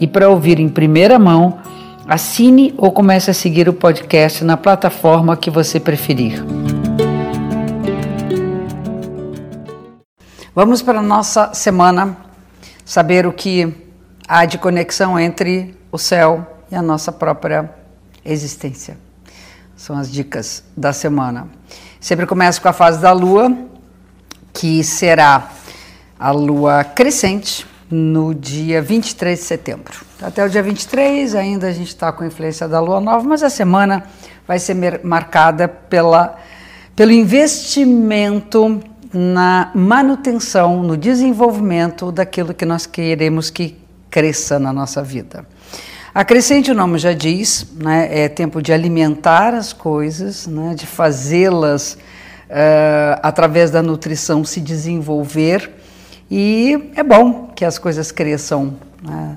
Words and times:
e 0.00 0.06
para 0.06 0.28
ouvir 0.30 0.58
em 0.58 0.68
primeira 0.68 1.18
mão, 1.18 1.58
assine 2.08 2.74
ou 2.78 2.90
comece 2.90 3.30
a 3.30 3.34
seguir 3.34 3.68
o 3.68 3.72
podcast 3.72 4.42
na 4.42 4.56
plataforma 4.56 5.36
que 5.36 5.50
você 5.50 5.78
preferir. 5.78 6.42
Vamos 10.54 10.82
para 10.82 10.98
a 10.98 11.02
nossa 11.02 11.52
semana 11.54 12.16
saber 12.84 13.26
o 13.26 13.32
que 13.32 13.72
há 14.26 14.44
de 14.46 14.58
conexão 14.58 15.20
entre 15.20 15.78
o 15.92 15.98
céu 15.98 16.46
e 16.72 16.74
a 16.74 16.82
nossa 16.82 17.12
própria 17.12 17.70
existência. 18.24 18.98
São 19.76 19.96
as 19.96 20.10
dicas 20.10 20.64
da 20.76 20.92
semana. 20.92 21.46
Sempre 22.00 22.26
começo 22.26 22.60
com 22.60 22.68
a 22.68 22.72
fase 22.72 23.00
da 23.00 23.12
lua, 23.12 23.56
que 24.52 24.82
será 24.82 25.50
a 26.18 26.30
lua 26.30 26.84
crescente 26.84 27.69
no 27.90 28.32
dia 28.32 28.80
23 28.80 29.38
de 29.38 29.44
setembro. 29.44 30.00
Até 30.22 30.44
o 30.44 30.48
dia 30.48 30.62
23 30.62 31.34
ainda 31.34 31.66
a 31.66 31.72
gente 31.72 31.88
está 31.88 32.12
com 32.12 32.22
a 32.22 32.26
influência 32.26 32.68
da 32.68 32.80
lua 32.80 33.00
nova, 33.00 33.26
mas 33.26 33.42
a 33.42 33.50
semana 33.50 34.04
vai 34.46 34.58
ser 34.58 35.00
marcada 35.02 35.66
pela, 35.66 36.38
pelo 36.94 37.10
investimento 37.10 38.80
na 39.12 39.72
manutenção, 39.74 40.82
no 40.82 40.96
desenvolvimento 40.96 42.12
daquilo 42.12 42.54
que 42.54 42.64
nós 42.64 42.86
queremos 42.86 43.50
que 43.50 43.76
cresça 44.08 44.58
na 44.58 44.72
nossa 44.72 45.02
vida. 45.02 45.44
A 46.14 46.24
crescente, 46.24 46.70
o 46.70 46.74
nome 46.74 46.98
já 46.98 47.12
diz, 47.12 47.66
né, 47.74 48.08
é 48.10 48.28
tempo 48.28 48.60
de 48.60 48.72
alimentar 48.72 49.54
as 49.54 49.72
coisas, 49.72 50.46
né, 50.46 50.74
de 50.74 50.86
fazê-las 50.86 51.94
uh, 51.94 53.20
através 53.22 53.70
da 53.70 53.82
nutrição 53.82 54.44
se 54.44 54.60
desenvolver 54.60 55.79
e 56.30 56.92
é 56.94 57.02
bom 57.02 57.50
que 57.56 57.64
as 57.64 57.78
coisas 57.78 58.12
cresçam 58.12 58.74
né, 59.02 59.36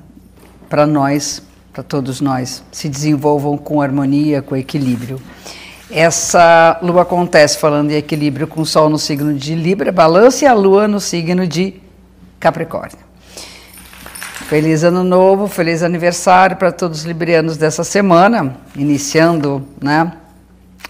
para 0.70 0.86
nós, 0.86 1.42
para 1.74 1.82
todos 1.82 2.22
nós, 2.22 2.64
se 2.72 2.88
desenvolvam 2.88 3.58
com 3.58 3.82
harmonia, 3.82 4.42
com 4.42 4.56
equilíbrio. 4.56 5.20
Essa 5.90 6.80
lua 6.82 7.02
acontece 7.02 7.58
falando 7.58 7.92
em 7.92 7.96
equilíbrio 7.96 8.48
com 8.48 8.62
o 8.62 8.66
Sol 8.66 8.90
no 8.90 9.00
signo 9.00 9.34
de 9.34 9.56
Libra, 9.56 9.92
Balança 9.92 10.46
e 10.46 10.48
a 10.48 10.54
Lua 10.54 10.88
no 10.88 11.00
signo 11.00 11.48
de 11.48 11.82
Capricórnio. 12.40 12.98
Feliz 14.48 14.84
ano 14.84 15.04
novo, 15.04 15.48
feliz 15.48 15.82
aniversário 15.82 16.58
para 16.58 16.72
todos 16.72 17.00
os 17.00 17.06
librianos 17.06 17.58
dessa 17.58 17.84
semana, 17.84 18.56
iniciando 18.76 19.68
né, 19.82 20.12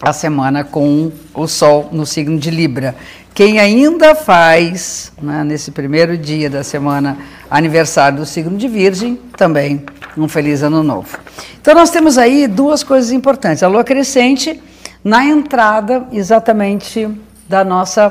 a 0.04 0.12
semana 0.12 0.66
com 0.66 1.12
o 1.34 1.48
Sol 1.48 1.90
no 1.94 2.06
signo 2.06 2.38
de 2.38 2.52
Libra. 2.52 2.94
Quem 3.34 3.60
ainda 3.60 4.14
faz, 4.14 5.12
né, 5.20 5.44
nesse 5.44 5.72
primeiro 5.72 6.18
dia 6.18 6.50
da 6.50 6.62
semana, 6.62 7.18
aniversário 7.50 8.20
do 8.20 8.26
signo 8.26 8.58
de 8.58 8.68
Virgem, 8.68 9.16
também 9.38 9.84
um 10.18 10.28
feliz 10.28 10.62
ano 10.62 10.84
novo. 10.84 11.18
Então, 11.60 11.74
nós 11.74 11.90
temos 11.90 12.18
aí 12.18 12.48
duas 12.48 12.84
coisas 12.84 13.12
importantes: 13.12 13.64
a 13.64 13.68
lua 13.68 13.84
crescente 13.84 14.62
na 15.04 15.26
entrada 15.26 16.06
exatamente 16.12 17.08
da 17.48 17.64
nossa 17.64 18.10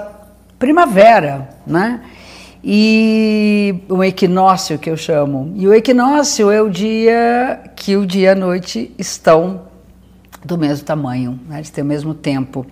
primavera, 0.58 1.50
né? 1.66 2.00
E 2.64 3.74
o 3.88 4.02
equinócio 4.02 4.78
que 4.78 4.88
eu 4.88 4.96
chamo. 4.96 5.52
E 5.56 5.66
o 5.66 5.74
equinócio 5.74 6.50
é 6.50 6.62
o 6.62 6.70
dia 6.70 7.60
que 7.76 7.96
o 7.96 8.06
dia 8.06 8.28
e 8.28 8.28
a 8.28 8.34
noite 8.34 8.94
estão 8.98 9.71
do 10.44 10.58
mesmo 10.58 10.84
tamanho, 10.84 11.38
né? 11.48 11.58
eles 11.58 11.70
têm 11.70 11.82
o 11.82 11.86
mesmo 11.86 12.14
tempo. 12.14 12.66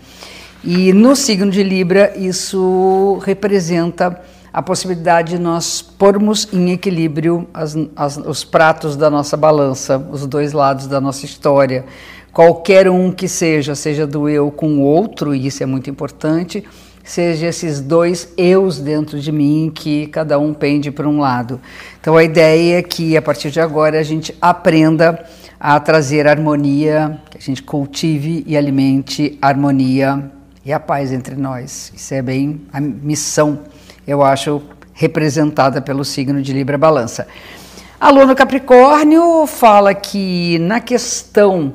E 0.62 0.92
no 0.92 1.16
signo 1.16 1.50
de 1.50 1.62
Libra, 1.62 2.12
isso 2.16 3.18
representa 3.24 4.20
a 4.52 4.60
possibilidade 4.60 5.36
de 5.36 5.38
nós 5.38 5.80
pormos 5.80 6.48
em 6.52 6.72
equilíbrio 6.72 7.48
as, 7.54 7.76
as, 7.94 8.16
os 8.16 8.44
pratos 8.44 8.96
da 8.96 9.08
nossa 9.08 9.36
balança, 9.36 9.96
os 10.10 10.26
dois 10.26 10.52
lados 10.52 10.86
da 10.86 11.00
nossa 11.00 11.24
história. 11.24 11.84
Qualquer 12.32 12.88
um 12.88 13.10
que 13.10 13.26
seja, 13.28 13.74
seja 13.74 14.06
do 14.06 14.28
eu 14.28 14.50
com 14.50 14.78
o 14.78 14.82
outro, 14.82 15.34
e 15.34 15.46
isso 15.46 15.62
é 15.62 15.66
muito 15.66 15.88
importante, 15.88 16.64
seja 17.02 17.46
esses 17.46 17.80
dois 17.80 18.32
eus 18.36 18.78
dentro 18.78 19.18
de 19.18 19.32
mim 19.32 19.70
que 19.74 20.06
cada 20.08 20.38
um 20.38 20.52
pende 20.52 20.90
para 20.90 21.08
um 21.08 21.20
lado. 21.20 21.60
Então 22.00 22.16
a 22.16 22.22
ideia 22.22 22.78
é 22.78 22.82
que 22.82 23.16
a 23.16 23.22
partir 23.22 23.50
de 23.50 23.60
agora 23.60 23.98
a 23.98 24.02
gente 24.02 24.36
aprenda 24.40 25.24
a 25.60 25.78
trazer 25.78 26.26
harmonia, 26.26 27.20
que 27.30 27.36
a 27.36 27.40
gente 27.40 27.62
cultive 27.62 28.42
e 28.46 28.56
alimente 28.56 29.38
a 29.42 29.48
harmonia 29.48 30.32
e 30.64 30.72
a 30.72 30.80
paz 30.80 31.12
entre 31.12 31.36
nós. 31.36 31.92
Isso 31.94 32.14
é 32.14 32.22
bem 32.22 32.62
a 32.72 32.80
missão, 32.80 33.60
eu 34.06 34.22
acho, 34.22 34.62
representada 34.94 35.82
pelo 35.82 36.02
signo 36.02 36.40
de 36.40 36.54
Libra 36.54 36.78
Balança. 36.78 37.28
A 38.00 38.08
Lua 38.08 38.24
no 38.24 38.34
Capricórnio 38.34 39.46
fala 39.46 39.92
que 39.92 40.58
na 40.60 40.80
questão 40.80 41.74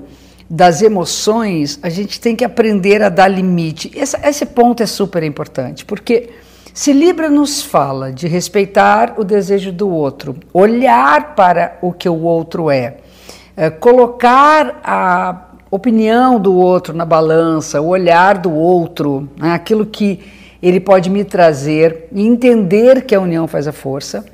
das 0.50 0.82
emoções, 0.82 1.80
a 1.82 1.90
gente 1.90 2.20
tem 2.20 2.36
que 2.36 2.44
aprender 2.44 3.02
a 3.02 3.10
dar 3.10 3.28
limite. 3.28 3.92
Esse, 3.96 4.18
esse 4.24 4.46
ponto 4.46 4.82
é 4.82 4.86
super 4.86 5.24
importante, 5.24 5.84
porque 5.86 6.30
se 6.74 6.92
Libra 6.94 7.30
nos 7.30 7.62
fala 7.62 8.12
de 8.12 8.28
respeitar 8.28 9.16
o 9.18 9.24
desejo 9.24 9.72
do 9.72 9.90
outro, 9.90 10.36
olhar 10.54 11.36
para 11.36 11.78
o 11.82 11.92
que 11.92 12.08
o 12.10 12.22
outro 12.22 12.70
é, 12.70 12.98
é 13.56 13.70
colocar 13.70 14.82
a 14.84 15.46
opinião 15.72 16.40
do 16.40 16.54
outro 16.56 16.94
na 16.94 17.06
balança, 17.06 17.82
o 17.82 17.88
olhar 17.88 18.38
do 18.38 18.52
outro, 18.52 19.30
né, 19.38 19.52
aquilo 19.52 19.86
que 19.86 20.20
ele 20.62 20.80
pode 20.80 21.10
me 21.10 21.24
trazer 21.24 22.08
e 22.12 22.26
entender 22.26 23.06
que 23.06 23.14
a 23.14 23.20
união 23.20 23.48
faz 23.48 23.68
a 23.68 23.72
força. 23.72 24.26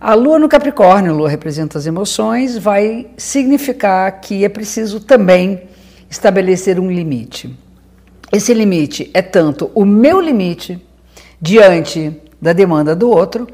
A 0.00 0.14
lua 0.14 0.38
no 0.38 0.48
Capricórnio, 0.48 1.12
a 1.12 1.14
lua 1.14 1.28
representa 1.28 1.78
as 1.78 1.86
emoções, 1.86 2.56
vai 2.56 3.08
significar 3.16 4.20
que 4.20 4.44
é 4.44 4.48
preciso 4.48 5.00
também 5.00 5.62
estabelecer 6.08 6.78
um 6.78 6.90
limite. 6.90 7.56
Esse 8.32 8.52
limite 8.54 9.10
é 9.14 9.22
tanto 9.22 9.70
o 9.74 9.84
meu 9.84 10.20
limite 10.20 10.80
diante 11.40 12.14
da 12.40 12.52
demanda 12.52 12.94
do 12.94 13.10
outro, 13.10 13.46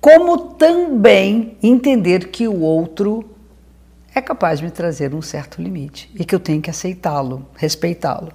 como 0.00 0.38
também 0.38 1.56
entender 1.62 2.28
que 2.28 2.48
o 2.48 2.60
outro 2.60 3.24
é 4.14 4.20
capaz 4.20 4.58
de 4.58 4.64
me 4.64 4.70
trazer 4.70 5.14
um 5.14 5.22
certo 5.22 5.60
limite 5.60 6.10
e 6.18 6.24
que 6.24 6.34
eu 6.34 6.40
tenho 6.40 6.60
que 6.60 6.70
aceitá-lo, 6.70 7.46
respeitá-lo. 7.56 8.32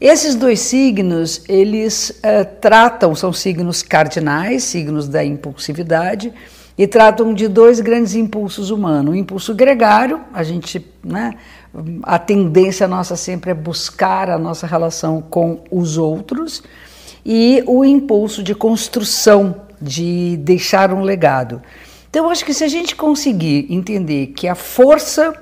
Esses 0.00 0.34
dois 0.34 0.58
signos, 0.60 1.44
eles 1.48 2.10
uh, 2.10 2.44
tratam, 2.60 3.14
são 3.14 3.32
signos 3.32 3.82
cardinais, 3.82 4.64
signos 4.64 5.06
da 5.06 5.24
impulsividade, 5.24 6.32
e 6.76 6.86
tratam 6.86 7.32
de 7.32 7.46
dois 7.46 7.80
grandes 7.80 8.14
impulsos 8.14 8.70
humanos. 8.70 9.14
O 9.14 9.16
impulso 9.16 9.54
gregário, 9.54 10.20
a 10.32 10.42
gente, 10.42 10.84
né, 11.04 11.34
a 12.02 12.18
tendência 12.18 12.88
nossa 12.88 13.14
sempre 13.14 13.50
é 13.50 13.54
buscar 13.54 14.28
a 14.28 14.38
nossa 14.38 14.66
relação 14.66 15.22
com 15.22 15.62
os 15.70 15.96
outros, 15.96 16.62
e 17.24 17.62
o 17.66 17.84
impulso 17.84 18.42
de 18.42 18.54
construção, 18.54 19.54
de 19.80 20.36
deixar 20.38 20.92
um 20.92 21.02
legado. 21.02 21.62
Então, 22.12 22.28
acho 22.28 22.44
que 22.44 22.52
se 22.52 22.62
a 22.62 22.68
gente 22.68 22.94
conseguir 22.94 23.66
entender 23.70 24.34
que 24.36 24.46
a 24.46 24.54
força 24.54 25.32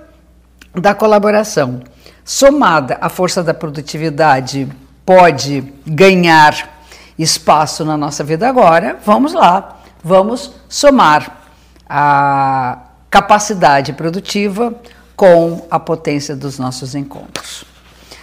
da 0.72 0.94
colaboração, 0.94 1.82
somada 2.25 2.96
à 3.00 3.08
força 3.08 3.43
da 3.43 3.52
produtividade, 3.52 4.69
pode 5.05 5.64
ganhar 5.84 6.81
espaço 7.19 7.84
na 7.84 7.96
nossa 7.96 8.22
vida 8.22 8.49
agora, 8.49 8.96
vamos 9.05 9.32
lá, 9.32 9.81
vamos 10.00 10.52
somar 10.69 11.43
a 11.88 12.78
capacidade 13.11 13.93
produtiva 13.93 14.72
com 15.17 15.67
a 15.69 15.81
potência 15.81 16.37
dos 16.37 16.56
nossos 16.56 16.94
encontros. 16.94 17.64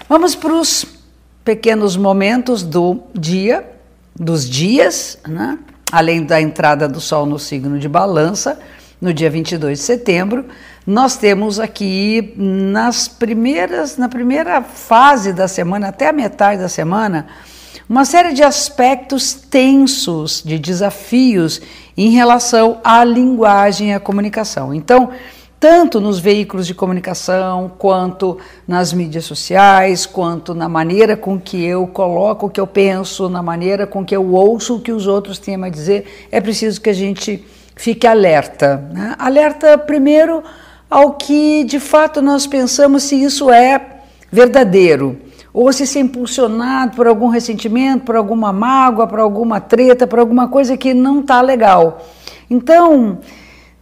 Vamos 0.08 0.36
para 0.36 0.54
os 0.54 0.86
pequenos 1.44 1.98
momentos 1.98 2.64
do 2.64 3.04
dia, 3.14 3.70
dos 4.16 4.50
dias, 4.50 5.18
né? 5.28 5.60
Além 5.92 6.24
da 6.24 6.42
entrada 6.42 6.88
do 6.88 7.00
Sol 7.00 7.26
no 7.26 7.40
signo 7.40 7.80
de 7.80 7.88
Balança, 7.88 8.60
no 9.00 9.14
dia 9.14 9.30
22 9.30 9.80
de 9.80 9.84
setembro, 9.84 10.46
nós 10.86 11.18
temos 11.18 11.60
aqui 11.60 12.34
nas 12.36 13.08
primeiras, 13.08 13.98
na 13.98 14.10
primeira 14.10 14.62
fase 14.62 15.34
da 15.34 15.48
semana, 15.48 15.90
até 15.90 16.10
a 16.10 16.14
metade 16.14 16.62
da 16.62 16.70
semana, 16.70 17.28
uma 17.90 18.06
série 18.06 18.34
de 18.34 18.44
aspectos 18.44 19.34
tensos, 19.34 20.42
de 20.44 20.60
desafios 20.60 21.62
em 21.96 22.10
relação 22.10 22.80
à 22.84 23.04
linguagem 23.04 23.90
e 23.90 23.94
à 23.94 24.00
comunicação. 24.00 24.74
Então, 24.74 25.12
tanto 25.60 26.00
nos 26.00 26.20
veículos 26.20 26.68
de 26.68 26.74
comunicação, 26.74 27.72
quanto 27.78 28.38
nas 28.68 28.94
mídias 28.94 29.26
sociais, 29.26 30.06
quanto 30.06 30.54
na 30.54 30.70
maneira 30.70 31.18
com 31.18 31.40
que 31.40 31.64
eu 31.64 31.88
coloco 31.88 32.46
o 32.46 32.50
que 32.50 32.60
eu 32.60 32.68
penso, 32.68 33.28
na 33.28 33.42
maneira 33.42 33.88
com 33.88 34.06
que 34.06 34.16
eu 34.16 34.34
ouço 34.34 34.76
o 34.76 34.80
que 34.80 34.92
os 34.92 35.08
outros 35.08 35.40
têm 35.40 35.64
a 35.64 35.70
dizer, 35.70 36.28
é 36.32 36.40
preciso 36.40 36.80
que 36.80 36.90
a 36.90 36.94
gente 36.94 37.44
fique 37.76 38.06
alerta. 38.06 38.88
Né? 38.94 39.16
Alerta, 39.18 39.78
primeiro, 39.78 40.44
ao 40.90 41.14
que 41.14 41.64
de 41.64 41.80
fato 41.80 42.22
nós 42.22 42.46
pensamos 42.46 43.04
se 43.04 43.16
isso 43.22 43.52
é 43.52 43.82
verdadeiro, 44.32 45.18
ou 45.52 45.74
se 45.74 45.88
se 45.88 45.98
é 45.98 46.02
impulsionado 46.02 46.96
por 46.96 47.08
algum 47.08 47.30
ressentimento, 47.30 48.06
por 48.06 48.16
alguma 48.16 48.54
mágoa, 48.54 49.08
por 49.08 49.20
alguma 49.20 49.60
treta, 49.60 50.06
por 50.06 50.20
alguma 50.20 50.48
coisa 50.50 50.78
que 50.78 50.94
não 50.94 51.22
está 51.22 51.42
legal. 51.42 52.06
Então, 52.48 53.18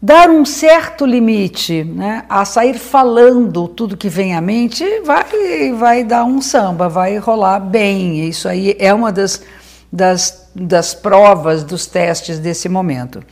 dar 0.02 0.30
um 0.30 0.46
certo 0.46 1.06
limite 1.06 1.84
né, 1.84 2.26
a 2.30 2.46
sair 2.46 2.78
falando 2.78 3.68
tudo 3.68 3.98
que 3.98 4.10
vem 4.10 4.36
à 4.36 4.42
mente 4.42 4.84
vai, 5.02 5.74
vai 5.74 6.04
dar 6.04 6.26
um 6.26 6.42
samba, 6.42 6.88
vai 6.88 7.18
rolar 7.18 7.60
bem. 7.60 8.28
Isso 8.28 8.48
aí 8.48 8.76
é 8.80 8.94
uma 8.94 9.12
das, 9.12 9.42
das, 9.92 10.50
das 10.54 10.94
provas, 10.94 11.64
dos 11.64 11.86
testes 11.86 12.40
desse 12.40 12.70
momento. 12.70 13.24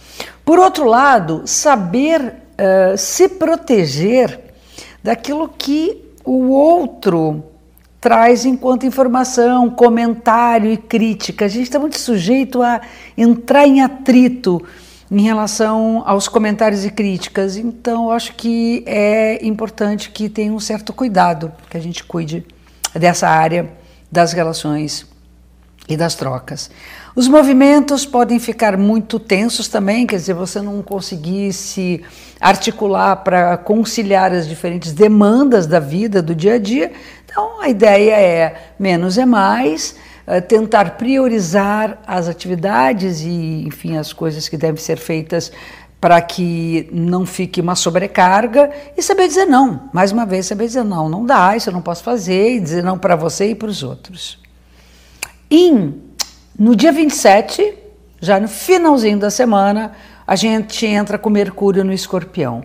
Por 0.44 0.60
outro 0.60 0.86
lado, 0.86 1.44
saber 1.46 2.22
uh, 2.22 2.98
se 2.98 3.30
proteger 3.30 4.40
daquilo 5.04 5.50
que 5.50 6.02
o 6.24 6.50
outro 6.50 7.44
traz 8.00 8.44
enquanto 8.44 8.86
informação, 8.86 9.70
comentário 9.70 10.72
e 10.72 10.76
crítica. 10.76 11.46
A 11.46 11.48
gente 11.48 11.64
está 11.64 11.80
muito 11.80 11.98
sujeito 11.98 12.62
a 12.62 12.82
entrar 13.18 13.66
em 13.66 13.82
atrito 13.82 14.62
em 15.14 15.22
relação 15.22 16.02
aos 16.08 16.28
comentários 16.28 16.84
e 16.84 16.90
críticas. 16.90 17.56
Então, 17.56 18.12
acho 18.12 18.34
que 18.34 18.84
é 18.88 19.46
importante 19.46 20.10
que 20.10 20.28
tenha 20.28 20.52
um 20.52 20.60
certo 20.60 20.92
cuidado, 20.92 21.52
que 21.70 21.78
a 21.78 21.80
gente 21.80 22.04
cuide 22.04 22.44
dessa 22.96 23.30
área 23.30 23.70
das 24.12 24.34
relações 24.34 25.06
e 25.88 25.96
das 25.96 26.16
trocas. 26.16 26.72
Os 27.16 27.28
movimentos 27.28 28.08
podem 28.08 28.40
ficar 28.40 28.76
muito 28.76 29.20
tensos 29.20 29.68
também, 29.68 30.08
quer 30.08 30.16
dizer, 30.16 30.34
você 30.34 30.62
não 30.62 30.82
conseguir 30.82 31.54
se 31.54 32.02
articular 32.40 33.18
para 33.18 33.56
conciliar 33.58 34.32
as 34.34 34.48
diferentes 34.48 34.94
demandas 34.94 35.68
da 35.68 35.80
vida, 35.80 36.24
do 36.24 36.34
dia 36.34 36.56
a 36.56 36.58
dia. 36.58 36.92
Então, 37.24 37.62
a 37.62 37.70
ideia 37.70 38.16
é 38.16 38.74
menos 38.80 39.18
é 39.20 39.26
mais 39.26 39.96
tentar 40.48 40.92
priorizar 40.98 41.98
as 42.08 42.28
atividades 42.28 43.22
e, 43.22 43.66
enfim, 43.68 43.98
as 43.98 44.14
coisas 44.14 44.48
que 44.48 44.58
devem 44.58 44.82
ser 44.82 44.98
feitas 44.98 45.52
para 46.00 46.20
que 46.22 46.90
não 46.92 47.26
fique 47.26 47.62
uma 47.62 47.76
sobrecarga 47.76 48.70
e 48.98 49.02
saber 49.02 49.28
dizer 49.28 49.46
não. 49.46 49.90
Mais 49.94 50.12
uma 50.12 50.26
vez, 50.26 50.46
saber 50.46 50.66
dizer 50.66 50.84
não, 50.84 51.08
não 51.08 51.26
dá, 51.26 51.56
isso 51.56 51.70
eu 51.70 51.74
não 51.74 51.82
posso 51.82 52.04
fazer, 52.04 52.56
e 52.56 52.60
dizer 52.60 52.84
não 52.84 52.98
para 52.98 53.16
você 53.16 53.52
e 53.52 53.56
para 53.56 53.70
os 53.70 53.84
outros. 53.84 54.38
E 55.50 55.72
no 56.60 56.76
dia 56.76 56.92
27, 56.92 57.74
já 58.20 58.40
no 58.40 58.48
finalzinho 58.48 59.18
da 59.18 59.30
semana, 59.30 59.94
a 60.28 60.36
gente 60.36 60.86
entra 60.86 61.18
com 61.18 61.30
Mercúrio 61.30 61.84
no 61.84 61.94
Escorpião. 61.94 62.64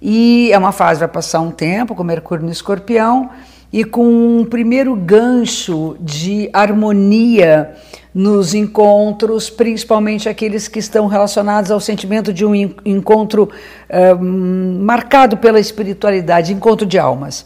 E 0.00 0.50
é 0.52 0.58
uma 0.58 0.72
fase, 0.72 1.00
vai 1.00 1.08
passar 1.08 1.40
um 1.40 1.50
tempo 1.50 1.94
com 1.94 2.04
Mercúrio 2.04 2.44
no 2.44 2.52
Escorpião 2.52 3.30
e 3.72 3.84
com 3.84 4.06
um 4.40 4.44
primeiro 4.44 4.94
gancho 4.94 5.96
de 6.00 6.48
harmonia 6.52 7.74
nos 8.14 8.54
encontros, 8.54 9.50
principalmente 9.50 10.26
aqueles 10.26 10.68
que 10.68 10.78
estão 10.78 11.06
relacionados 11.06 11.70
ao 11.70 11.78
sentimento 11.78 12.32
de 12.32 12.46
um 12.46 12.54
encontro 12.54 13.50
uh, 13.90 14.24
marcado 14.24 15.36
pela 15.36 15.60
espiritualidade, 15.60 16.52
encontro 16.52 16.86
de 16.86 16.98
almas. 16.98 17.44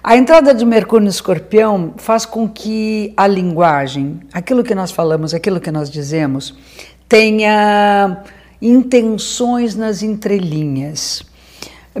A 0.00 0.16
entrada 0.16 0.54
de 0.54 0.64
Mercúrio 0.64 1.04
no 1.04 1.10
Escorpião 1.10 1.94
faz 1.96 2.24
com 2.24 2.48
que 2.48 3.12
a 3.16 3.26
linguagem, 3.26 4.20
aquilo 4.32 4.62
que 4.62 4.74
nós 4.74 4.92
falamos, 4.92 5.34
aquilo 5.34 5.60
que 5.60 5.72
nós 5.72 5.90
dizemos, 5.90 6.54
tenha 7.08 8.22
intenções 8.60 9.74
nas 9.74 10.04
entrelinhas. 10.04 11.24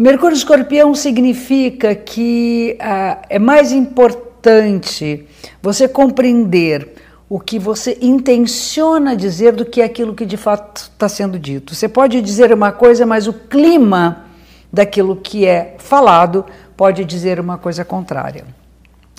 Mercúrio 0.00 0.34
Escorpião 0.34 0.94
significa 0.94 1.94
que 1.94 2.76
ah, 2.80 3.18
é 3.28 3.38
mais 3.38 3.72
importante 3.72 5.26
você 5.60 5.86
compreender 5.86 6.94
o 7.28 7.38
que 7.38 7.58
você 7.58 7.98
intenciona 8.00 9.14
dizer 9.14 9.52
do 9.52 9.66
que 9.66 9.82
aquilo 9.82 10.14
que 10.14 10.24
de 10.24 10.36
fato 10.36 10.90
está 10.92 11.08
sendo 11.08 11.38
dito. 11.38 11.74
Você 11.74 11.88
pode 11.88 12.20
dizer 12.22 12.52
uma 12.52 12.72
coisa, 12.72 13.04
mas 13.04 13.26
o 13.26 13.32
clima 13.32 14.26
daquilo 14.72 15.16
que 15.16 15.46
é 15.46 15.76
falado 15.78 16.44
pode 16.76 17.04
dizer 17.04 17.38
uma 17.38 17.58
coisa 17.58 17.84
contrária. 17.84 18.44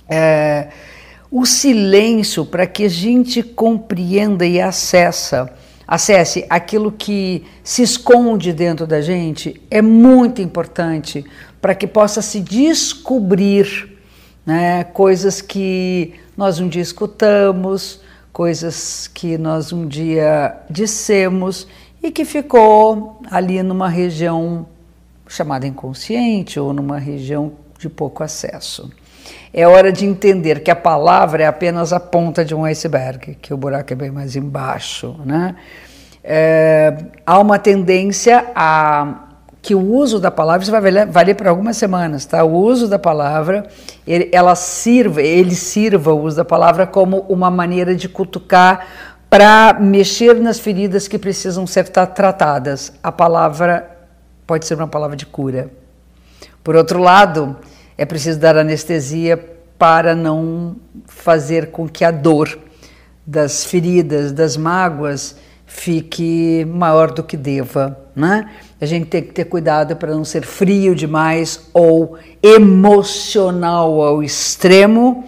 É, 0.09 0.69
o 1.31 1.45
silêncio, 1.45 2.45
para 2.45 2.65
que 2.65 2.85
a 2.85 2.89
gente 2.89 3.43
compreenda 3.43 4.45
e 4.45 4.59
acessa 4.59 5.51
acesse 5.87 6.45
aquilo 6.49 6.91
que 6.91 7.43
se 7.63 7.81
esconde 7.83 8.53
dentro 8.53 8.87
da 8.87 9.01
gente 9.01 9.61
é 9.69 9.81
muito 9.81 10.41
importante 10.41 11.25
para 11.61 11.75
que 11.75 11.87
possa 11.87 12.21
se 12.21 12.39
descobrir 12.39 13.97
né, 14.45 14.83
coisas 14.83 15.41
que 15.41 16.13
nós 16.35 16.59
um 16.59 16.67
dia 16.67 16.81
escutamos, 16.81 18.01
coisas 18.31 19.07
que 19.07 19.37
nós 19.37 19.71
um 19.71 19.87
dia 19.87 20.57
dissemos 20.69 21.67
e 22.01 22.11
que 22.11 22.25
ficou 22.25 23.21
ali 23.29 23.61
numa 23.63 23.87
região 23.87 24.65
chamada 25.27 25.65
inconsciente 25.65 26.59
ou 26.59 26.73
numa 26.73 26.97
região 26.97 27.53
de 27.79 27.89
pouco 27.89 28.23
acesso. 28.23 28.89
É 29.53 29.67
hora 29.67 29.91
de 29.91 30.05
entender 30.05 30.61
que 30.61 30.71
a 30.71 30.75
palavra 30.75 31.43
é 31.43 31.45
apenas 31.45 31.93
a 31.93 31.99
ponta 31.99 32.43
de 32.43 32.55
um 32.55 32.65
iceberg, 32.65 33.35
que 33.41 33.53
o 33.53 33.57
buraco 33.57 33.93
é 33.93 33.95
bem 33.95 34.11
mais 34.11 34.35
embaixo. 34.35 35.15
Né? 35.25 35.55
É, 36.23 36.95
há 37.25 37.37
uma 37.39 37.59
tendência 37.59 38.45
a 38.55 39.29
que 39.63 39.73
o 39.73 39.79
uso 39.79 40.19
da 40.19 40.29
palavra, 40.29 40.61
isso 40.61 40.71
vai 40.71 40.81
valer, 40.81 41.07
valer 41.07 41.35
por 41.35 41.47
algumas 41.47 41.77
semanas, 41.77 42.25
tá? 42.25 42.43
O 42.43 42.51
uso 42.51 42.85
da 42.85 42.99
palavra, 42.99 43.65
ele, 44.05 44.29
ela 44.33 44.55
sirva, 44.55 45.21
ele 45.21 45.55
sirva 45.55 46.11
o 46.11 46.21
uso 46.21 46.35
da 46.35 46.43
palavra 46.43 46.85
como 46.85 47.19
uma 47.29 47.49
maneira 47.49 47.95
de 47.95 48.09
cutucar 48.09 48.85
para 49.29 49.77
mexer 49.79 50.35
nas 50.35 50.59
feridas 50.59 51.07
que 51.07 51.17
precisam 51.17 51.65
ser 51.65 51.87
tratadas. 51.87 52.91
A 53.01 53.09
palavra 53.09 53.89
pode 54.45 54.65
ser 54.65 54.75
uma 54.75 54.87
palavra 54.87 55.15
de 55.15 55.25
cura. 55.25 55.71
Por 56.61 56.75
outro 56.75 56.99
lado, 56.99 57.55
é 58.03 58.05
preciso 58.05 58.37
dar 58.37 58.57
anestesia 58.57 59.37
para 59.77 60.13
não 60.13 60.75
fazer 61.07 61.71
com 61.71 61.87
que 61.87 62.03
a 62.03 62.11
dor 62.11 62.59
das 63.25 63.63
feridas, 63.63 64.33
das 64.33 64.57
mágoas, 64.57 65.37
fique 65.65 66.65
maior 66.65 67.13
do 67.13 67.23
que 67.23 67.37
deva, 67.37 67.97
né? 68.13 68.51
A 68.81 68.85
gente 68.85 69.05
tem 69.05 69.23
que 69.23 69.31
ter 69.31 69.45
cuidado 69.45 69.95
para 69.95 70.13
não 70.13 70.25
ser 70.25 70.45
frio 70.45 70.93
demais 70.93 71.69
ou 71.73 72.17
emocional 72.41 74.01
ao 74.01 74.21
extremo 74.21 75.23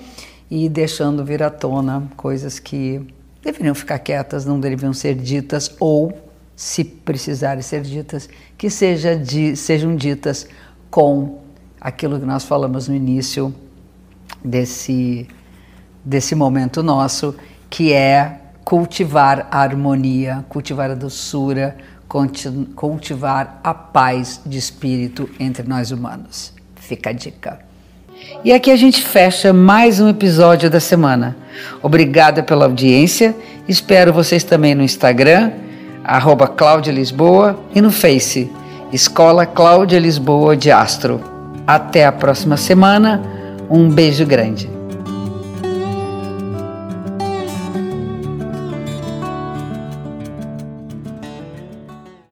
e 0.51 0.67
deixando 0.67 1.23
vir 1.23 1.41
à 1.43 1.49
tona 1.49 2.03
coisas 2.17 2.59
que 2.59 3.01
deveriam 3.41 3.73
ficar 3.73 3.99
quietas, 3.99 4.45
não 4.45 4.59
deveriam 4.59 4.91
ser 4.91 5.15
ditas 5.15 5.73
ou, 5.79 6.11
se 6.57 6.83
precisarem 6.83 7.61
ser 7.61 7.83
ditas, 7.83 8.27
que 8.57 8.69
seja 8.69 9.15
di 9.15 9.55
sejam 9.55 9.95
ditas 9.95 10.45
com 10.91 11.44
aquilo 11.85 12.19
que 12.19 12.25
nós 12.25 12.43
falamos 12.43 12.87
no 12.87 12.95
início 12.95 13.53
desse, 14.43 15.27
desse 16.03 16.33
momento 16.33 16.81
nosso, 16.81 17.35
que 17.69 17.93
é 17.93 18.39
cultivar 18.63 19.47
a 19.51 19.59
harmonia, 19.59 20.43
cultivar 20.49 20.89
a 20.89 20.95
doçura, 20.95 21.77
cultivar 22.75 23.59
a 23.63 23.71
paz 23.71 24.41
de 24.43 24.57
espírito 24.57 25.29
entre 25.39 25.67
nós 25.67 25.91
humanos. 25.91 26.51
Fica 26.75 27.11
a 27.11 27.13
dica. 27.13 27.59
E 28.43 28.51
aqui 28.51 28.71
a 28.71 28.75
gente 28.75 29.03
fecha 29.03 29.53
mais 29.53 29.99
um 29.99 30.09
episódio 30.09 30.71
da 30.71 30.79
semana. 30.79 31.37
Obrigada 31.83 32.41
pela 32.41 32.65
audiência. 32.65 33.35
Espero 33.67 34.11
vocês 34.11 34.43
também 34.43 34.73
no 34.73 34.81
Instagram, 34.81 35.51
arroba 36.03 36.47
Cláudia 36.47 36.91
Lisboa, 36.91 37.59
e 37.75 37.79
no 37.79 37.91
Face, 37.91 38.51
Escola 38.91 39.45
Cláudia 39.45 39.99
Lisboa 39.99 40.57
de 40.57 40.71
Astro. 40.71 41.34
Até 41.67 42.05
a 42.05 42.11
próxima 42.11 42.57
semana. 42.57 43.21
Um 43.69 43.89
beijo 43.89 44.25
grande. 44.25 44.74